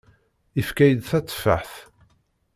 [0.57, 1.73] Yefka-yi-d tatteffaḥt.